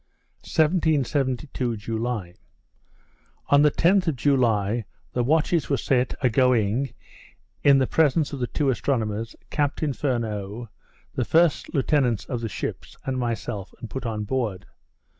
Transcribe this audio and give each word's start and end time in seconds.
1772 0.39 1.77
July 1.77 2.33
On 3.49 3.61
the 3.61 3.69
10th 3.69 4.07
of 4.07 4.15
July 4.15 4.83
the 5.13 5.23
watches 5.23 5.69
were 5.69 5.77
set 5.77 6.15
a 6.21 6.27
going 6.27 6.91
in 7.61 7.77
the 7.77 7.85
presence 7.85 8.33
of 8.33 8.39
the 8.39 8.47
two 8.47 8.71
astronomers, 8.71 9.35
Captain 9.51 9.93
Furneaux, 9.93 10.69
the 11.13 11.23
first 11.23 11.71
lieutenants 11.75 12.25
of 12.25 12.41
the 12.41 12.49
ships, 12.49 12.97
and 13.05 13.19
myself, 13.19 13.75
and 13.79 13.91
put 13.91 14.07
on 14.07 14.23
board. 14.23 14.65